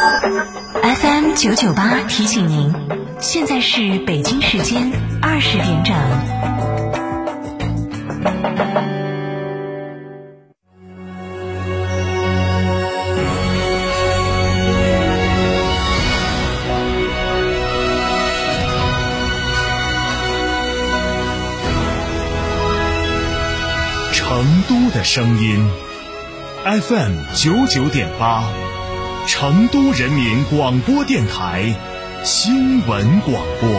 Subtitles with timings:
[0.00, 2.74] FM 九九八提醒您，
[3.20, 4.90] 现在是北京时间
[5.20, 5.94] 二十点整。
[24.12, 25.68] 成都的声音
[26.64, 28.44] ，FM 九九点八，
[29.26, 31.74] 成都人民广播电台
[32.24, 33.70] 新闻广播。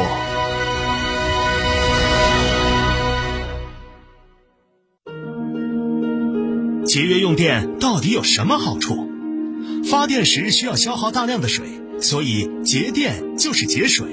[6.86, 9.10] 节约用电到底有什么好处？
[9.90, 11.66] 发电时需要消耗大量的水，
[12.00, 14.06] 所以节电就是节水；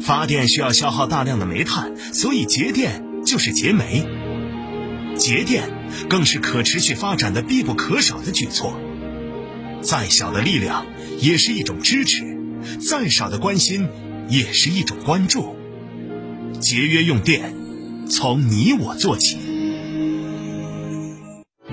[0.00, 4.06] 发电需要消耗大量的煤炭，所以节电就是节煤。
[5.16, 5.64] 节电
[6.08, 8.78] 更是可持续发展的必不可少的举措。
[9.82, 10.86] 再小的力量
[11.18, 12.24] 也是一种支持，
[12.88, 13.88] 再少的关心
[14.28, 15.56] 也是一种关注。
[16.60, 17.52] 节约用电，
[18.08, 19.38] 从你我做起。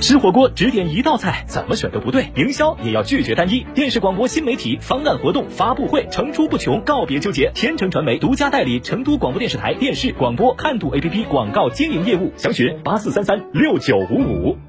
[0.02, 2.32] 吃火锅只点一道菜，怎么选都不对。
[2.36, 3.66] 营销也要拒绝单一。
[3.76, 7.52] 电视广播新媒体方案活动发布会层出不穷，告别纠结。
[7.54, 14.69] 天成传媒独家代理成都广播电视台电视广播看度 APP 广告经营业务，详询八四三三六九五五。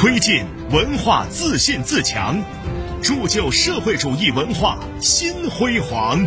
[0.00, 2.42] 推进文化自信自强，
[3.02, 6.26] 铸就社会主义文化新辉煌。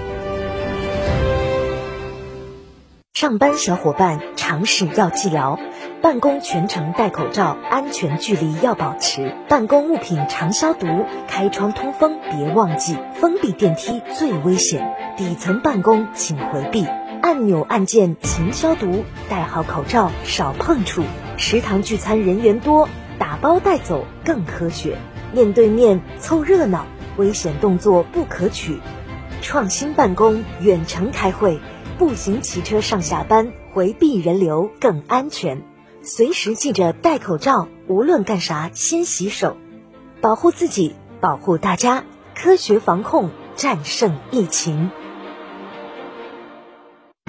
[3.15, 5.57] 上班小伙伴常识要记牢。
[6.03, 9.35] 办公全程戴口罩，安全距离要保持。
[9.49, 10.85] 办公物品常消毒，
[11.27, 12.95] 开窗通风别忘记。
[13.19, 16.85] 封闭电梯最危险，底层办公请回避。
[17.23, 21.01] 按钮按键勤消毒，戴好口罩少碰触。
[21.37, 22.87] 食堂聚餐人员多，
[23.19, 24.97] 打包带走更科学。
[25.31, 26.85] 面对面凑热闹，
[27.17, 28.79] 危险动作不可取。
[29.41, 31.59] 创新办公，远程开会，
[31.97, 35.63] 步行骑车上下班，回避人流更安全。
[36.01, 39.57] 随时记着戴口罩，无论干啥先洗手，
[40.21, 42.03] 保护自己，保护大家，
[42.35, 44.91] 科学防控，战胜疫情。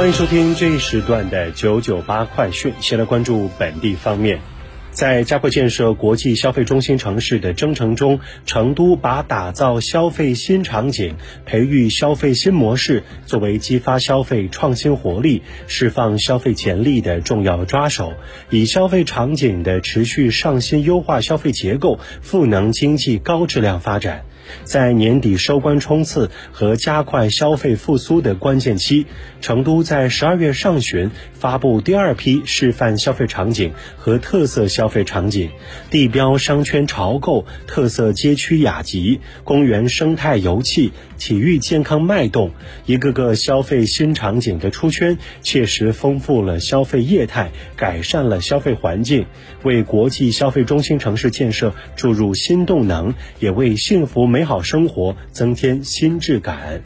[0.00, 2.72] 欢迎收听这一时段的九九八快讯。
[2.80, 4.40] 先来关注本地方面，
[4.92, 18.14] 在加快建设国际消费中心城市的征程中，成都把打造消费新场景、培育消费新模式作为激发消费创新活力、释放消费潜力的重要抓手，
[18.48, 24.24] 以消费场景的持续上新优化消费结构，赋能经济高质量发展。
[24.64, 29.06] 在年底收官冲刺和加快消费复苏的关键期，
[29.40, 35.50] 成都在十二月上旬发布第二批示范消费场景和特色消费场景，
[35.90, 42.50] 地标商圈潮购、特色街区雅集、公园生态游憩、体育健康脉动，
[42.86, 49.26] 一个个消费新场景的出圈，切实丰富了消费业态，改善了消费环境，
[49.62, 54.39] 为国际消费中心城市建设注入新动能，也为幸福美。
[54.40, 56.80] 美好生活增添新质感。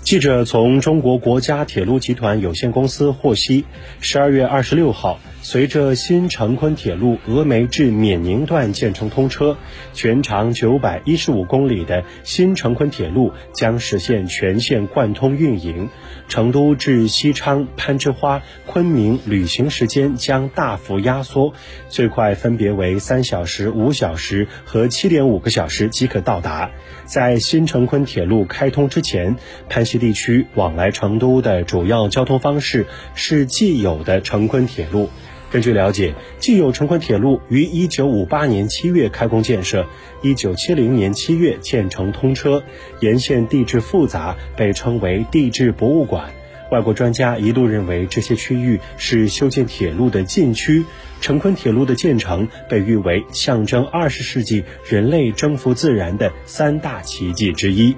[0.00, 3.64] 记者从中国国家铁路集团有限公司获悉，
[4.00, 5.20] 十二月二十六号。
[5.44, 9.58] 随着新成昆铁路峨眉至冕宁段建成通车，
[9.92, 15.90] 全长九百一十五公里的新成昆铁路将实现全线贯通运营。
[16.28, 21.52] 成都至西昌、攀枝花、昆明旅行时间将大幅压缩，
[21.90, 26.70] 最快分别为三小时、五小时和七点五个小时即可到达。
[27.04, 29.36] 在新成昆铁路开通之前，
[29.68, 35.10] 攀西地区往来成都的主要交通方式是既有的成昆铁路。
[35.50, 39.86] 根据了解，既有成昆铁路于一九五八年七月开工建设，
[40.20, 42.62] 一九七零年七月建成通车，
[43.00, 46.30] 沿线地质复杂，被称为地质博物馆。
[46.70, 50.84] 外国专家一度认为这些区域是修建铁路的禁区。
[51.20, 57.94] 成昆铁路的建成被誉为象征二十世纪人类征服自然的三大奇迹之一。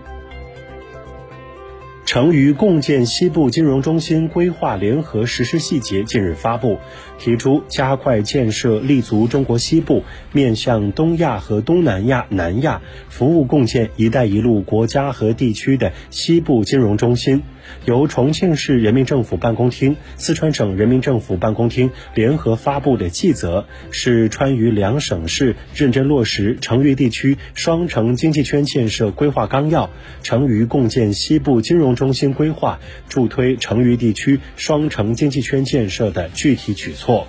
[2.16, 6.78] 成渝共建西部金融中心规划联合实施细节近日发布，
[7.18, 10.02] 提出加快建设立足中国西部、
[10.32, 12.80] 面向东亚和东南亚、南亚，
[13.10, 17.42] 服务共建“一带一路”国家和地区的西部金融中心。
[17.86, 29.90] 由重庆市人民政府办公厅、四川省人民政府办公厅联合发布的细则，是川渝两省市认真落实成渝地区双城经济圈建设规划纲要、
[30.22, 31.96] 成渝共建西部金融。
[31.96, 32.78] 中心规划
[33.08, 37.26] 助推成渝地区双城经济圈建设的具体举措。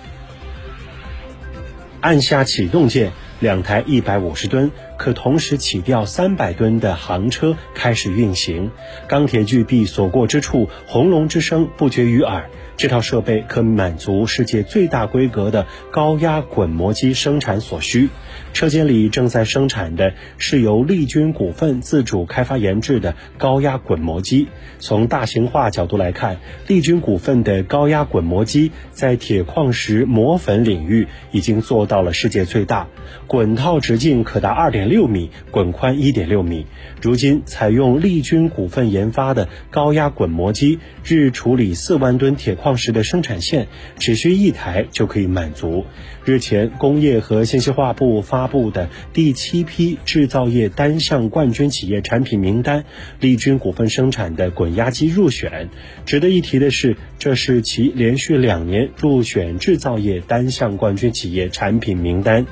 [2.00, 8.70] 按下启动键，两台一百五十吨可同时起吊三百吨的航车开始运行，
[9.06, 12.50] 钢铁巨壁所过之处，轰隆之声不绝于耳。
[12.76, 18.08] 这套设备可满足世界最大规格的高压滚磨机生产所需。
[18.52, 24.46] 车间里正在生产的是由利军股份自主开发研制的高压滚磨机。
[24.78, 32.86] 从大型化角度来看，利军股份的高压滚磨机在铁矿石磨粉领域已经做到了世界最大，
[33.26, 36.64] 滚套直径可达二点六米，滚宽一点六米。
[37.02, 42.78] 如今，采用利军股份研发的高压滚磨机，日处理四万吨铁矿。
[42.78, 43.66] 石的生产线
[43.98, 45.84] 只需一台就可以满足。
[46.24, 52.84] 日前，工业和信息化部发布的第七批制造业单项冠军企业产品名单，
[53.18, 55.68] 利军股份生产的滚压机入选。
[56.06, 62.46] 值得一提的是，这是其连续两年入选制造业单项冠军企业产品名单。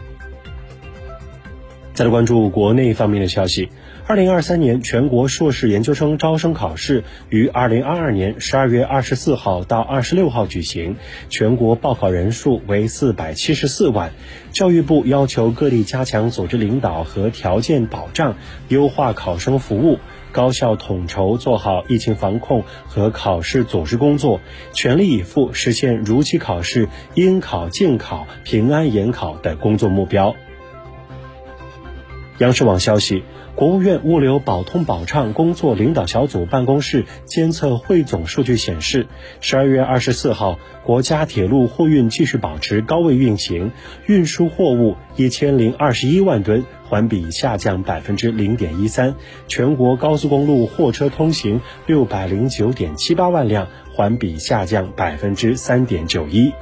[1.96, 3.70] 再来关注国内方面的消息。
[4.06, 10.96] 二零二三年全国硕士研究生招生考试于二零二二年十二月二十四号到二十六号举行，
[11.30, 14.12] 全国报考人数为四百七十四万。
[14.52, 18.36] 教育部要求各地加强组织领导和条件保障，
[18.68, 19.98] 优化考生服务，
[20.32, 24.42] 高效统筹做好疫情防控和考试组织工作，
[24.74, 30.36] 全力以赴实现如期考试、应考尽考、平安研考的工作目标。
[32.38, 33.22] 央视网消息。
[33.54, 39.06] 国务院物流保通保畅工作领导小组办公室监测汇总数据显示，
[39.40, 43.72] 十二月二十四号，国家铁路货运继续保持高位运行，
[44.04, 49.14] 运输货物一千零二十一万吨，环比下降百分之零点一三；
[49.48, 56.52] 全国高速公路货车通行六百零九点七八万辆，环比下降百分之三点九一。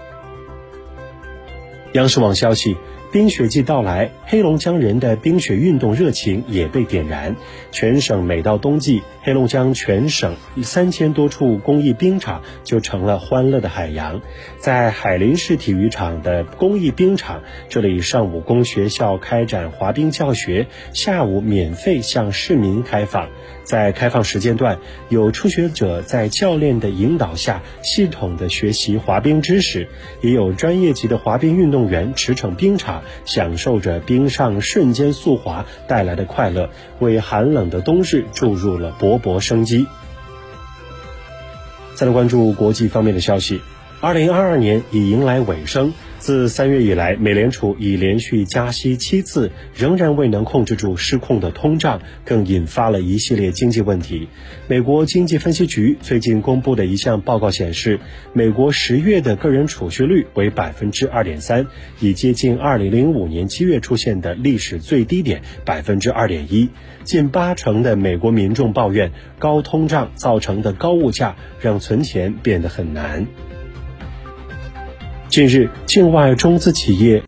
[1.95, 2.77] 央视网消息。
[3.15, 7.37] 冰雪季到来，黑龙江人的冰雪运动热情也被点燃。
[7.71, 14.21] 全省每到冬季，黑龙江全省三千多处公益冰场就成了欢乐的海洋。
[14.59, 23.31] 在海林市体育场的公益冰场，这里上午供学校开展滑冰教学，下午免费向市民开放。
[23.63, 24.79] 在开放时间段，
[25.09, 29.89] 有初学者在教练的引导下系统的学习滑冰知识，
[30.21, 36.69] 也有专业级的滑冰运动员驰骋冰场，享受着冰上瞬间速滑带来的快乐，
[36.99, 39.87] 为寒冷的冬日注入了勃勃生机。
[41.95, 43.61] 再来关注国际方面的消息，
[44.01, 45.93] 二零二二年已迎来尾声。
[46.25, 54.27] 自三月以来，美联储已连续加息七次，仍然未能控制住失控的通胀，更引发了一系列经济问题。
[54.67, 58.01] 美国经济分析局最近公布的一项报告显示，
[58.33, 61.67] 美国十月的个人储蓄率为百分之二点三，
[62.01, 66.71] 已接近二零零五年七月出现的历史最低点百分之二点一。
[67.03, 73.27] 近八成的美国民众抱怨，高通胀造成的高物价让存钱变得很难。
[75.35, 77.21] 近日，境外中资企业